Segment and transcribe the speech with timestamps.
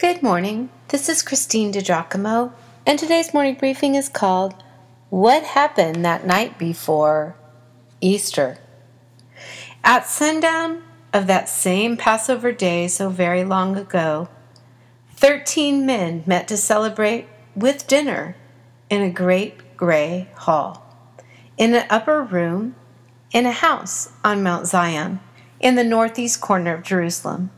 [0.00, 0.70] Good morning.
[0.88, 2.54] This is Christine DiGiacomo,
[2.86, 4.54] and today's morning briefing is called
[5.10, 7.36] What Happened That Night Before
[8.00, 8.56] Easter?
[9.84, 14.30] At sundown of that same Passover day so very long ago,
[15.16, 18.36] thirteen men met to celebrate with dinner
[18.88, 20.96] in a great gray hall,
[21.58, 22.74] in an upper room,
[23.32, 25.20] in a house on Mount Zion,
[25.60, 27.50] in the northeast corner of Jerusalem.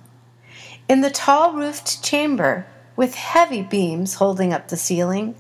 [0.88, 5.34] In the tall roofed chamber, with heavy beams holding up the ceiling,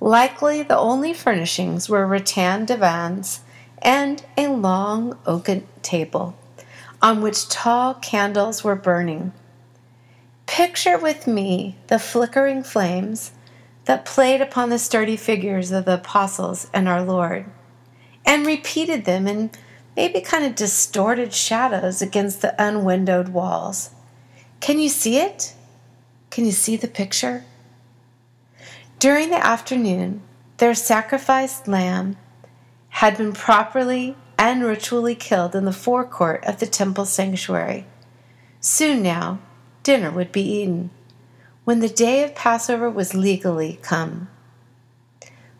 [0.00, 3.40] likely the only furnishings were rattan divans
[3.80, 6.36] and a long oaken table
[7.02, 9.32] on which tall candles were burning.
[10.46, 13.32] Picture with me the flickering flames
[13.86, 17.46] that played upon the sturdy figures of the apostles and our Lord,
[18.24, 19.50] and repeated them in
[19.96, 23.90] maybe kind of distorted shadows against the unwindowed walls.
[24.62, 25.54] Can you see it?
[26.30, 27.44] Can you see the picture?
[29.00, 30.22] During the afternoon,
[30.58, 32.16] their sacrificed lamb
[32.90, 37.86] had been properly and ritually killed in the forecourt of the temple sanctuary.
[38.60, 39.40] Soon now,
[39.82, 40.90] dinner would be eaten,
[41.64, 44.28] when the day of Passover was legally come.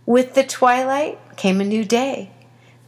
[0.07, 2.31] With the twilight came a new day,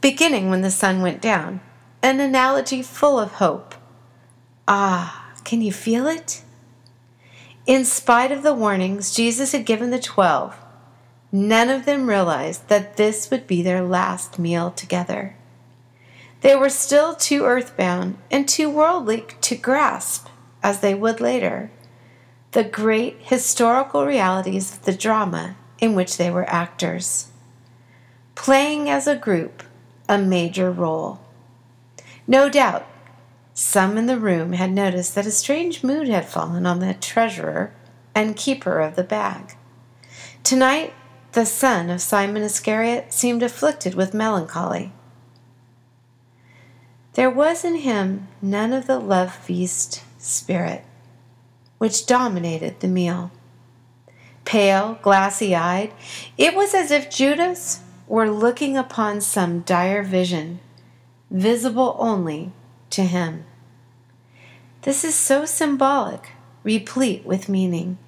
[0.01, 1.61] beginning when the sun went down,
[2.05, 3.75] an analogy full of hope.
[4.69, 5.24] Ah,
[5.55, 6.43] can you feel it?
[7.65, 10.57] In spite of the warnings Jesus had given the twelve,
[11.31, 15.37] none of them realized that this would be their last meal together.
[16.41, 20.27] They were still too earthbound and too worldly to grasp,
[20.61, 21.71] as they would later,
[22.51, 27.29] the great historical realities of the drama in which they were actors,
[28.35, 29.63] playing as a group
[30.09, 31.21] a major role.
[32.27, 32.85] No doubt,
[33.55, 37.73] some in the room had noticed that a strange mood had fallen on the treasurer
[38.15, 39.57] and keeper of the bag.
[40.43, 40.93] Tonight,
[41.33, 44.93] the son of Simon Iscariot seemed afflicted with melancholy.
[47.15, 50.85] There was in him none of the love feast spirit
[51.79, 53.31] which dominated the meal.
[54.45, 55.93] Pale, glassy eyed,
[56.37, 60.61] it was as if Judas were looking upon some dire vision,
[61.31, 62.53] visible only
[62.95, 63.45] to him.
[64.83, 66.31] This is so symbolic,
[66.63, 67.99] replete with meaning.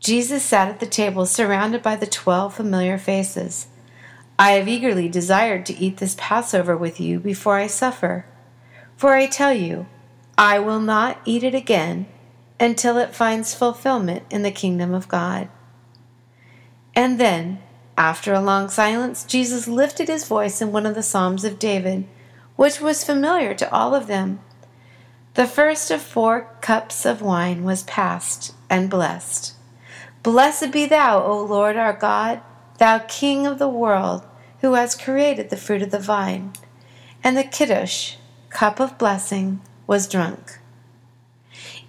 [0.00, 3.66] Jesus sat at the table surrounded by the twelve familiar faces.
[4.38, 8.26] I have eagerly desired to eat this Passover with you before I suffer.
[8.96, 9.86] For I tell you,
[10.38, 12.06] I will not eat it again
[12.60, 15.48] until it finds fulfillment in the kingdom of God.
[16.94, 17.62] And then,
[17.96, 22.06] after a long silence, Jesus lifted his voice in one of the Psalms of David,
[22.56, 24.40] which was familiar to all of them.
[25.34, 29.54] The first of four cups of wine was passed and blessed.
[30.22, 32.40] Blessed be thou, O Lord our God,
[32.78, 34.26] thou King of the world,
[34.60, 36.52] who hast created the fruit of the vine.
[37.22, 38.16] And the kiddush,
[38.50, 40.58] cup of blessing, was drunk.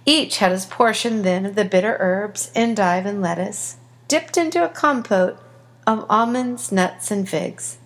[0.04, 3.76] Each had his portion then of the bitter herbs, endive, and lettuce,
[4.06, 5.38] dipped into a compote
[5.86, 7.78] of almonds, nuts, and figs.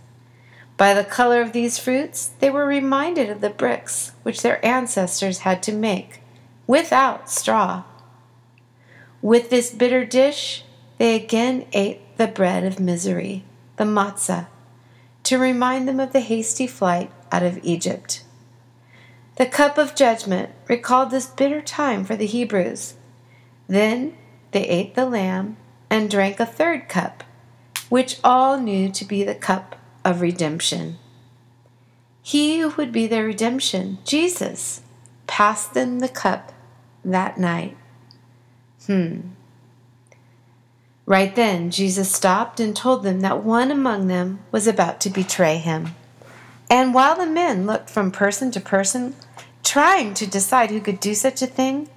[0.83, 5.47] By the color of these fruits, they were reminded of the bricks which their ancestors
[5.47, 6.23] had to make
[6.67, 7.85] without straw.
[9.21, 10.65] With this bitter dish,
[10.99, 13.45] they again ate the bread of misery,
[13.77, 14.49] the matzah,
[15.23, 18.25] to remind them of the hasty flight out of Egypt.
[19.37, 22.95] The cup of judgment recalled this bitter time for the Hebrews.
[23.69, 24.17] Then
[24.51, 27.23] they ate the lamb and drank a third cup,
[27.89, 30.99] which all knew to be the cup of redemption.
[32.23, 34.83] He who would be their redemption, Jesus,
[35.27, 36.53] passed them the cup
[37.05, 37.77] that night.
[38.87, 39.21] Hmm.
[41.05, 45.59] Right then, Jesus stopped and told them that one among them was about to betray
[45.59, 45.95] him.
[46.71, 49.17] And while the men looked from person to person,
[49.65, 51.89] trying to decide who could do such a thing,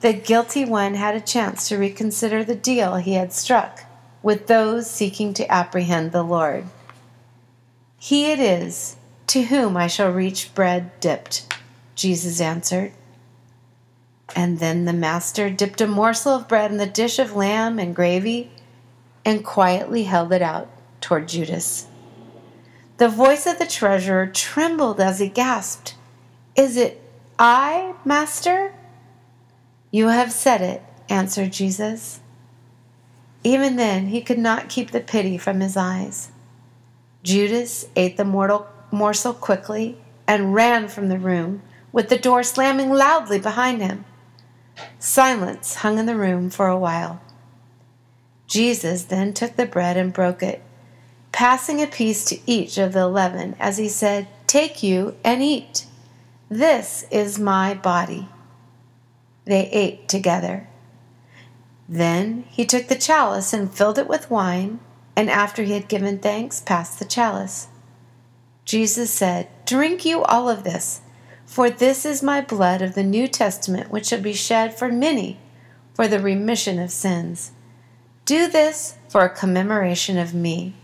[0.00, 3.84] the guilty one had a chance to reconsider the deal he had struck
[4.22, 6.64] with those seeking to apprehend the Lord.
[8.02, 11.54] He it is to whom I shall reach bread dipped,
[11.94, 12.92] Jesus answered.
[14.34, 17.94] And then the master dipped a morsel of bread in the dish of lamb and
[17.94, 18.50] gravy
[19.22, 20.70] and quietly held it out
[21.02, 21.88] toward Judas.
[22.96, 25.94] The voice of the treasurer trembled as he gasped,
[26.56, 27.02] Is it
[27.38, 28.72] I, Master?
[29.90, 32.20] You have said it, answered Jesus.
[33.44, 36.30] Even then, he could not keep the pity from his eyes.
[37.22, 41.62] Judas ate the mortal morsel quickly and ran from the room,
[41.92, 44.04] with the door slamming loudly behind him.
[44.98, 47.20] Silence hung in the room for a while.
[48.46, 50.62] Jesus then took the bread and broke it,
[51.32, 55.86] passing a piece to each of the eleven, as he said, Take you and eat.
[56.48, 58.28] This is my body.
[59.44, 60.68] They ate together.
[61.88, 64.80] Then he took the chalice and filled it with wine,
[65.16, 67.68] and after he had given thanks, passed the chalice.
[68.64, 71.00] Jesus said, Drink you all of this,
[71.44, 75.38] for this is my blood of the New Testament, which shall be shed for many
[75.94, 77.52] for the remission of sins.
[78.24, 80.74] Do this for a commemoration of me.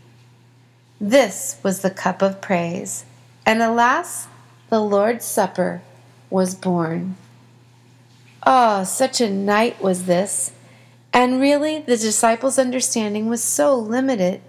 [1.00, 3.04] This was the cup of praise,
[3.46, 4.28] and alas,
[4.68, 5.82] the Lord's Supper
[6.28, 7.16] was born.
[8.44, 10.52] Oh, such a night was this,
[11.16, 14.42] and really the disciples' understanding was so limited.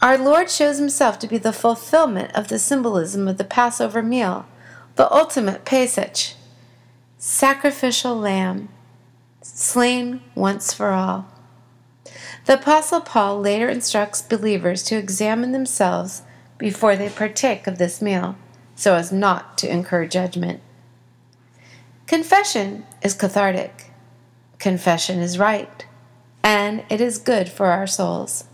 [0.00, 4.46] Our Lord shows himself to be the fulfillment of the symbolism of the Passover meal,
[4.94, 6.34] the ultimate Pesach,
[7.18, 8.70] sacrificial lamb,
[9.42, 11.26] slain once for all.
[12.46, 16.22] The Apostle Paul later instructs believers to examine themselves
[16.56, 18.36] before they partake of this meal,
[18.76, 20.62] so as not to incur judgment.
[22.06, 23.85] Confession is cathartic.
[24.58, 25.86] Confession is right,
[26.42, 28.44] and it is good for our souls.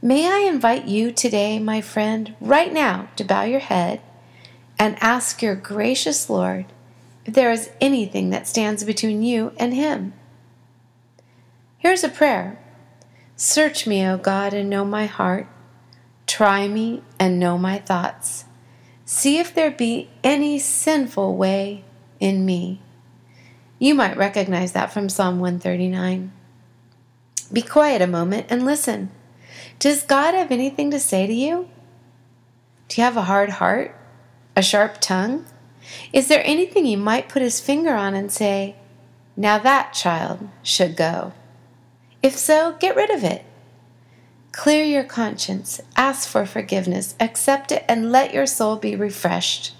[0.00, 4.00] May I invite you today, my friend, right now, to bow your head
[4.78, 6.66] and ask your gracious Lord
[7.24, 10.12] if there is anything that stands between you and Him.
[11.78, 12.58] Here's a prayer
[13.36, 15.46] Search me, O God, and know my heart.
[16.26, 18.44] Try me and know my thoughts.
[19.04, 21.84] See if there be any sinful way
[22.20, 22.80] in me.
[23.78, 26.32] You might recognize that from Psalm 139.
[27.52, 29.10] Be quiet a moment and listen.
[29.78, 31.68] Does God have anything to say to you?
[32.88, 33.94] Do you have a hard heart?
[34.56, 35.46] A sharp tongue?
[36.12, 38.74] Is there anything He might put His finger on and say,
[39.36, 41.32] Now that child should go?
[42.22, 43.44] If so, get rid of it.
[44.50, 49.74] Clear your conscience, ask for forgiveness, accept it, and let your soul be refreshed.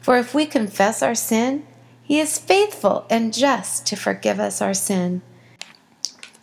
[0.00, 1.64] For if we confess our sin,
[2.04, 5.22] He is faithful and just to forgive us our sin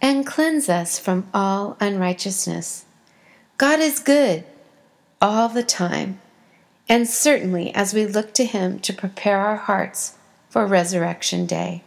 [0.01, 2.85] and cleanse us from all unrighteousness.
[3.57, 4.43] God is good
[5.21, 6.19] all the time,
[6.89, 10.17] and certainly as we look to Him to prepare our hearts
[10.49, 11.83] for Resurrection Day.